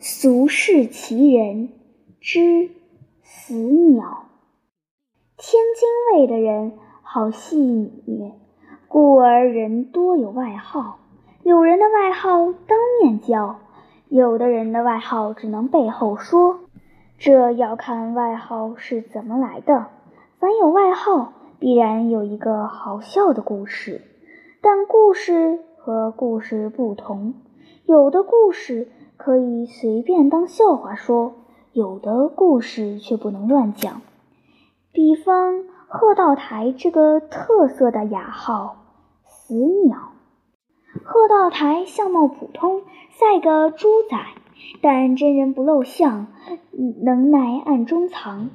[0.00, 1.70] 俗世奇人
[2.20, 2.70] 之
[3.24, 4.26] 死鸟。
[5.36, 8.30] 天津卫的人好戏谑，
[8.86, 11.00] 故而人多有外号。
[11.42, 13.58] 有人的外号当面叫，
[14.08, 16.60] 有的人的外号只能背后说。
[17.18, 19.88] 这要看外号是怎么来的。
[20.38, 24.02] 凡有外号，必然有一个好笑的故事，
[24.60, 27.34] 但故事和故事不同。
[27.84, 28.88] 有的故事
[29.18, 31.34] 可以随便当笑话说，
[31.72, 34.00] 有的故事却不能乱讲。
[34.92, 38.76] 比方贺道台这个特色的雅号
[39.28, 40.12] “死鸟”。
[41.04, 44.16] 贺道台相貌普通，赛个猪仔，
[44.80, 46.28] 但真人不露相，
[47.02, 48.50] 能耐暗中藏。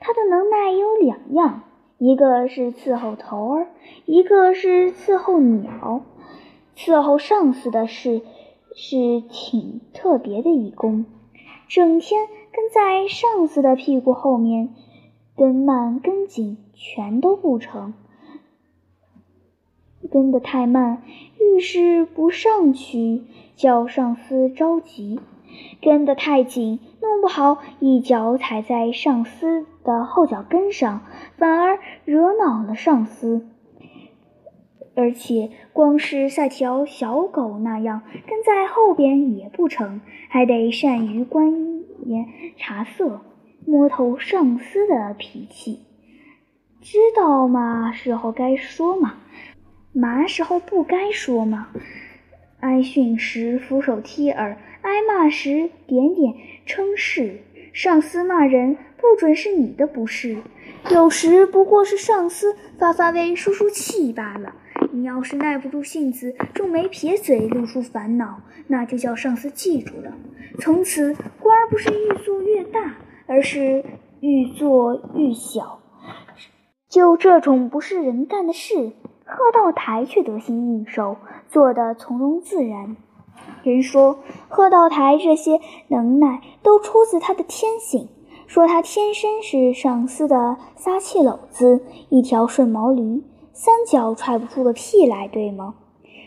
[0.00, 1.62] 他的能耐有两样，
[1.98, 3.68] 一个是伺候头儿，
[4.06, 6.00] 一个是伺候鸟。
[6.76, 8.20] 伺候上司的事
[8.78, 11.06] 是挺特别的一功，
[11.66, 14.68] 整天跟在上司的屁股后面，
[15.34, 17.94] 跟慢跟紧全都不成。
[20.12, 21.02] 跟得太慢，
[21.40, 23.22] 遇事不上去，
[23.56, 25.18] 叫上司着急；
[25.80, 29.66] 跟得太紧，弄不好一脚踩在上司。
[29.82, 31.00] 的后脚跟上，
[31.38, 33.46] 反而惹恼了上司。
[34.96, 41.52] 而且，光是赛条小狗那样跟在后边也不成，还得善于观
[42.06, 43.20] 言察色，
[43.66, 45.80] 摸透上司的脾气，
[46.80, 49.14] 知道嘛时候该说嘛，
[49.92, 51.68] 嘛时候不该说嘛。
[52.60, 57.40] 挨训时俯首踢耳，挨骂时点点称是。
[57.72, 58.78] 上司骂人。
[58.98, 60.38] 不准是你的不是，
[60.90, 64.54] 有时不过是上司发发威、出出气罢了。
[64.96, 70.14] 你要是耐不住性子，皱眉撇嘴，露出烦恼，那就叫上司记住了。
[70.58, 72.94] 从此官儿不是愈做越大，
[73.26, 73.84] 而是
[74.20, 75.80] 愈做愈小。
[76.88, 78.92] 就这种不是人干的事，
[79.26, 82.96] 贺道台却得心应手，做得从容自然。
[83.64, 88.08] 人说贺道台这些能耐都出自他的天性。
[88.46, 93.22] 说他天生是上司的撒气篓子，一条顺毛驴，
[93.58, 95.76] 三脚踹不出个屁来，对吗？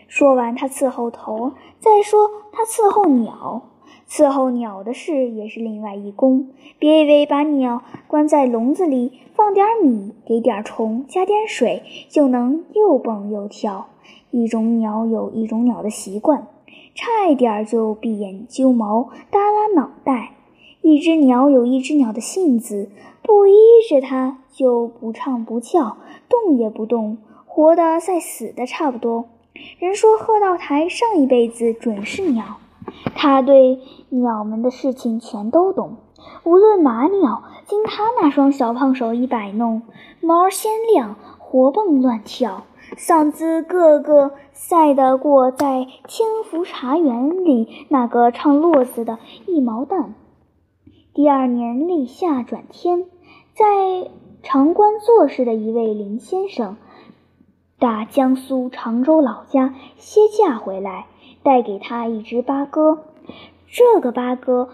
[0.08, 3.62] 说完，他伺候头，再说他伺候鸟，
[4.10, 6.50] 伺候鸟的事也是另外一功。
[6.80, 13.86] 别以为把鸟关在笼子里，放点米，给点虫，加点水，就能又蹦又跳。
[14.32, 16.48] 一种鸟有一种鸟的习惯，
[16.96, 20.32] 差一点就闭眼揪毛，耷拉脑袋。
[20.82, 22.90] 一只鸟有一只鸟的性子，
[23.22, 23.54] 不依
[23.90, 25.98] 着它就不唱不叫，
[26.28, 29.26] 动也不动，活的赛死的差不多。
[29.78, 32.58] 人说贺道台上一辈子准是鸟，
[33.14, 33.80] 他对
[34.10, 35.98] 鸟们的事情全都懂。
[36.44, 39.82] 无论马鸟，经他那双小胖手一摆弄，
[40.22, 42.64] 毛儿鲜亮，活蹦乱跳，
[42.98, 50.14] 嗓子个个赛得过在天福茶园里那个唱络子的一毛蛋。
[51.22, 53.04] 第二年立夏转天，
[53.54, 54.10] 在
[54.42, 56.78] 长关做事的一位林先生，
[57.78, 61.08] 打江苏常州老家歇假回来，
[61.44, 63.04] 带给他一只八哥。
[63.68, 64.70] 这个八哥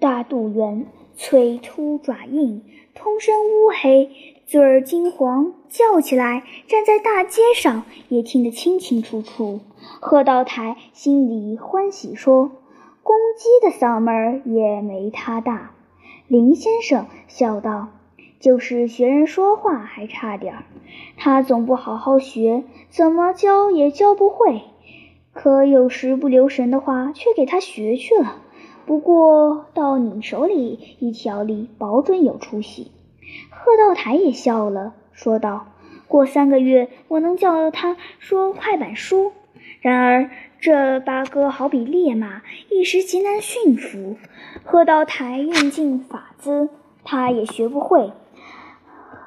[0.00, 0.86] 大肚圆，
[1.18, 4.10] 腿凸爪硬，通身乌黑，
[4.46, 9.60] 嘴儿金黄，叫起来站在大街上也听得清清楚楚。
[10.00, 12.50] 贺道台心里欢喜说。
[13.04, 15.72] 公鸡的嗓门儿也没他大，
[16.26, 17.88] 林先生笑道
[18.40, 20.64] ：“就是学人说话还差点儿，
[21.18, 24.62] 他总不好好学，怎么教也教不会。
[25.34, 28.36] 可有时不留神的话，却给他学去了。
[28.86, 32.90] 不过到你手里一条里，保准有出息。”
[33.52, 35.66] 贺道台也笑了，说道
[36.08, 39.32] ：“过三个月，我能叫他说快板书。”
[39.80, 40.30] 然而。
[40.60, 42.40] 这八哥好比烈马，
[42.70, 44.16] 一时极难驯服。
[44.64, 46.70] 贺道台用尽法子，
[47.04, 48.10] 他也学不会。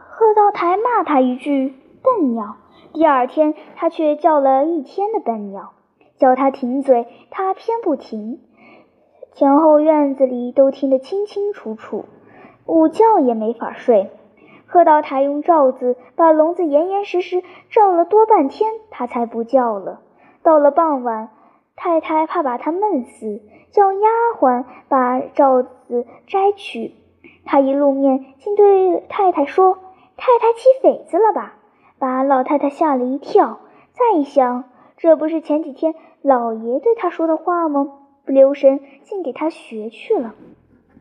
[0.10, 2.56] 贺道台骂他一句“笨鸟”，
[2.92, 5.74] 第二天他却叫了一天的笨鸟，
[6.18, 8.40] 叫他停嘴，他偏不停。
[9.34, 12.06] 前后院子里都听得清清楚楚，
[12.66, 14.10] 午觉也没法睡。
[14.66, 20.02] 贺道台用罩子把笼子严严实实罩了多半天，他才不叫了。
[20.48, 21.28] 到了傍晚，
[21.76, 24.08] 太太怕把他闷死，叫丫
[24.40, 26.94] 鬟把罩子摘去。
[27.44, 29.78] 他一露面，竟对太太说
[30.16, 31.56] ：“太太起痱子了吧？”
[32.00, 33.60] 把老太太吓了一跳。
[33.92, 34.64] 再一想，
[34.96, 37.92] 这不是前几天老爷对他说的话吗？
[38.26, 40.34] 不留神竟给他学去了，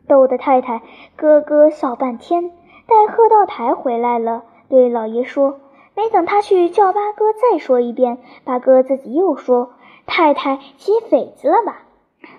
[0.09, 0.81] 逗得太太
[1.15, 2.49] 咯咯笑半天。
[2.49, 5.61] 待贺道台回来了，对老爷说
[5.97, 9.71] ：“没等他去叫八哥再说一遍，八哥自己又说
[10.05, 11.87] ：‘太太起匪子了吧？’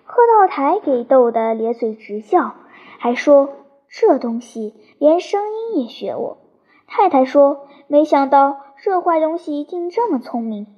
[0.06, 2.54] 贺道台给逗得咧嘴直笑，
[2.98, 3.48] 还说
[3.90, 6.38] ：‘这东西连声音也学我。’
[6.86, 10.68] 太太说：‘没想到这坏东西竟这么聪明。’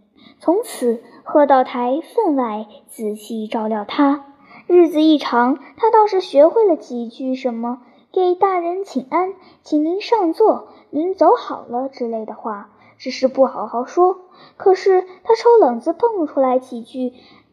[0.40, 4.24] 从此，贺道台分外仔细照料他。
[4.66, 7.82] 日子一长，他倒是学会了几句什么
[8.12, 14.18] “给大人请安，请您上座，您走好了”之类的话，只是不好好说。
[14.56, 17.12] 可是他抽冷子蹦出来几句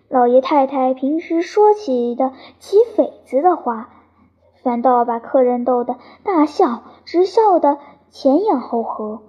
[0.10, 3.90] 老爷太太平时说起的起匪子的话，
[4.64, 7.78] 反倒把客人逗得大笑，直笑得
[8.10, 9.22] 前仰后合。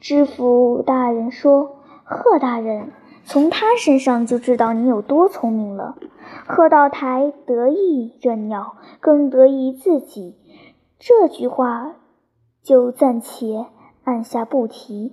[0.00, 1.72] 知府大人说。
[2.08, 2.92] 贺大人，
[3.24, 5.96] 从他身上就知道你有多聪明了。
[6.46, 10.36] 贺道台得意这鸟，更得意自己。
[10.98, 11.96] 这句话
[12.62, 13.66] 就暂且
[14.04, 15.12] 按下不提。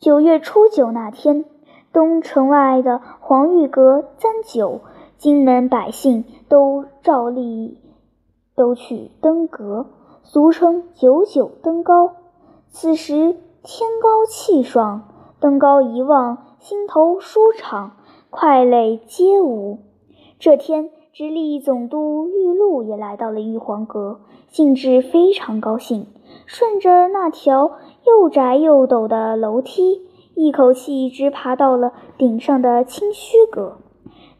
[0.00, 1.44] 九月初九那天，
[1.92, 4.80] 东城外的黄玉阁簪酒，
[5.16, 7.78] 金门百姓都照例
[8.56, 9.86] 都去登阁，
[10.24, 12.16] 俗称九九登高。
[12.70, 15.10] 此时天高气爽。
[15.40, 17.96] 登高一望，心头舒畅，
[18.30, 19.78] 快泪皆无。
[20.38, 24.20] 这天，直隶总督玉露也来到了玉皇阁，
[24.54, 26.06] 兴致非常高兴，
[26.46, 27.72] 顺着那条
[28.06, 30.00] 又窄又陡的楼梯，
[30.36, 33.78] 一口气直爬到了顶上的清虚阁。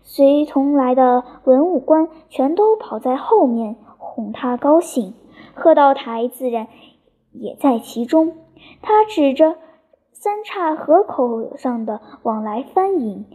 [0.02, 5.14] 随同来的文武官全都跑在后面哄他高兴，
[5.52, 6.69] 贺道台自然
[7.32, 8.37] 也在其中。
[8.82, 9.56] 他指着。
[10.12, 13.26] 三岔河口上的往来翻影，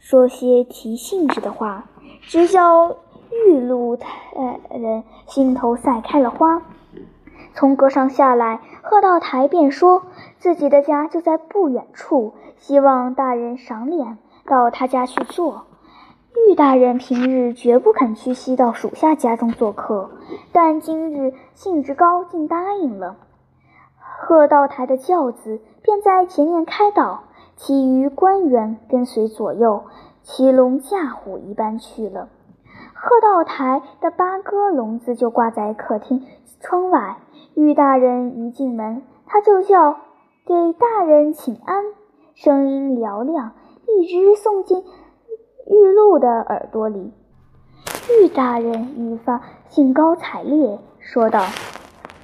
[0.00, 1.88] 说些提兴致的话，
[2.22, 2.96] 直叫
[3.32, 6.62] 玉露太人心头赛开了花。
[7.54, 10.02] 从阁上下来，贺道台便说
[10.38, 15.64] 自己的家就在不远处，希望大人赏脸到他家去坐。
[16.48, 20.10] 玉大人平日绝不肯屈膝到属下家中做客，
[20.52, 23.16] 但今日兴致高，竟答应了。
[23.98, 25.60] 贺道台的轿子。
[25.84, 27.24] 便在前面开道，
[27.56, 29.82] 其余官员跟随左右，
[30.22, 32.28] 骑龙驾虎一般去了。
[33.04, 36.24] 贺道台的八哥笼子就挂在客厅
[36.60, 37.16] 窗外。
[37.56, 39.96] 玉大人一进门，他就叫
[40.46, 41.82] ：“给大人请安。”
[42.36, 43.54] 声音嘹亮，
[43.88, 44.84] 一直送进
[45.66, 47.12] 玉露的耳朵里。
[48.20, 51.44] 玉大人愈发兴高采烈，说道：“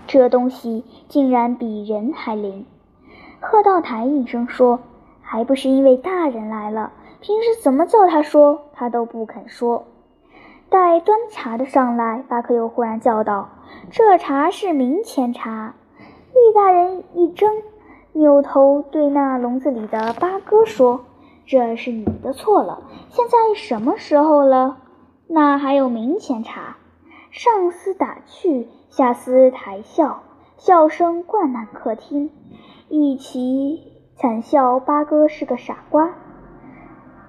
[0.06, 2.64] 这东西竟然比人还灵！”
[3.42, 4.78] 贺道台应声说
[5.22, 9.82] ：“还不是因为大人来了，平时怎么叫他说，他都不肯说。”
[10.70, 13.48] 待端茶的上来，巴克又忽然叫道
[13.90, 15.74] ：“这茶是明前茶。”
[16.30, 17.62] 玉大人一怔，
[18.12, 21.06] 扭头对那笼子里的八哥说
[21.46, 22.82] ：“这是你的错了。
[23.08, 24.76] 现在什么时候了？
[25.26, 26.76] 那还有明前茶？”
[27.30, 30.22] 上司打趣，下司抬笑，
[30.56, 32.30] 笑声灌满客厅。
[32.88, 36.10] 一起惨笑，八哥是个傻瓜。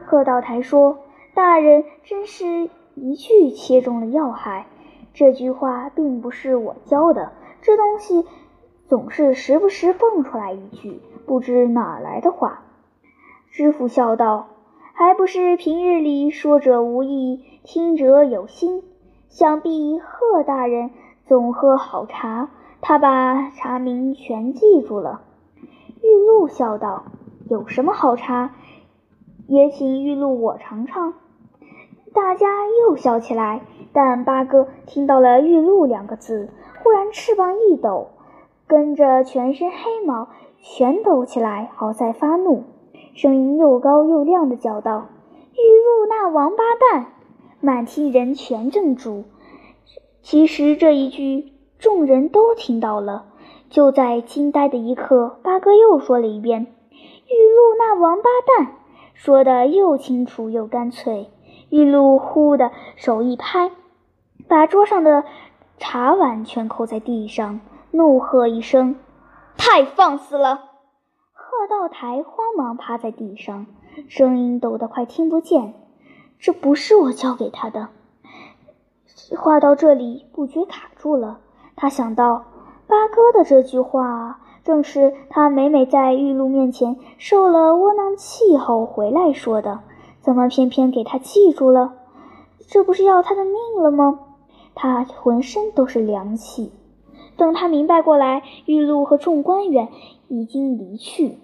[0.06, 1.00] 贺道台说
[1.34, 2.70] ：“大人真是
[3.02, 4.68] 一句切中了要害。
[5.14, 8.26] 这句话并不是我教的，这东西
[8.88, 12.62] 总是时不时蹦出来一句不知哪来的话。”
[13.52, 14.48] 知府笑道
[14.94, 18.84] ：“还不是平日里说者无意，听者有心。
[19.28, 20.92] 想必贺大人
[21.26, 22.50] 总喝好茶，
[22.82, 25.22] 他把茶名全记住了。”
[26.02, 27.06] 玉露笑道
[27.50, 28.54] ：“有什么好茶？
[29.48, 31.14] 也请玉露我尝尝。”
[32.14, 33.62] 大家又笑起来。
[33.92, 36.50] 但八哥听到了“玉露”两个字，
[36.84, 38.10] 忽然翅膀一抖，
[38.68, 40.28] 跟着全身黑毛
[40.62, 42.64] 全抖起来，好在发怒，
[43.16, 45.08] 声音又高又亮的叫道
[45.54, 47.14] ：“玉露那王八蛋！”
[47.62, 49.26] 满厅人全怔住。
[50.22, 53.26] 其实这一句，众人都听到了。
[53.70, 56.62] 就在惊呆的一刻，八哥又说了一遍
[56.92, 58.76] ：“玉露那王八蛋！”
[59.14, 61.28] 说的又清楚又干脆。
[61.70, 63.72] 玉露忽的手一拍，
[64.48, 65.24] 把桌上的
[65.78, 67.62] 茶碗全扣在地上，
[67.92, 68.96] 怒喝一声
[69.58, 70.66] ：“太放肆了！”
[71.34, 73.66] 贺道台慌忙趴在地上，
[74.08, 75.74] 声音抖得快听不见
[76.40, 77.90] ：“这不是我教给他的。”
[79.38, 81.40] 话到这里，不觉卡住了。
[81.76, 82.46] 他想到。
[82.90, 89.82] 八哥的这句话，正是他每每在玉露面前受了窝囊气后回来说的，
[90.22, 91.94] 怎么偏偏给他记住了？
[92.68, 94.20] 这不是要他的命了吗？
[94.76, 96.72] 他浑身都是凉气。
[97.36, 99.88] 等他明白过来，玉露和众官员
[100.28, 101.38] 已经离去，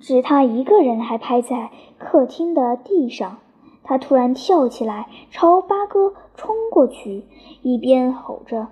[0.00, 3.38] 只他一个人还趴在客厅的地上。
[3.84, 7.26] 他突然跳起来，朝八哥冲过去，
[7.62, 8.68] 一边吼着：“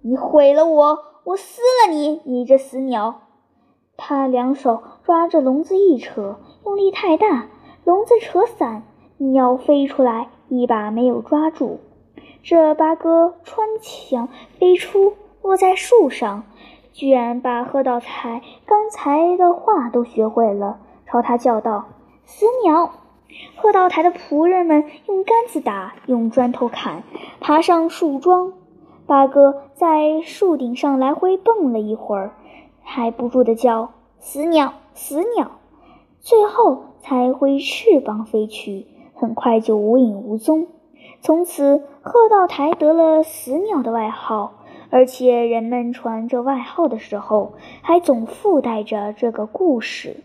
[0.00, 3.20] 你毁了我，我撕了你，你这死鸟！”
[3.98, 7.46] 他两手抓着笼子一扯，用力太大，
[7.84, 8.82] 笼子扯散，
[9.18, 11.80] 鸟飞出来，一把没有抓住。
[12.42, 15.14] 这八哥穿墙飞出。
[15.42, 16.44] 落在树上，
[16.94, 21.84] 居然把贺道才刚才的话都学会了，朝他叫道
[22.24, 22.92] ：“死鸟！”
[23.60, 27.02] 贺道台的仆人们用杆子打，用砖头砍，
[27.40, 28.54] 爬上树桩。
[29.06, 32.32] 八哥在树顶上来回蹦了一会儿，
[32.82, 35.50] 还不住地叫：“死鸟，死鸟！”
[36.20, 40.68] 最后才挥翅膀飞去，很快就无影无踪。
[41.20, 44.54] 从此，鹤道台得了“死鸟”的外号。
[44.88, 50.16] 而且人们传这外号的时候，还总附带着这个故事。